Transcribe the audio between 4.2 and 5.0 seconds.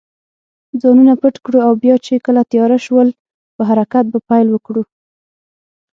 پیل وکړو.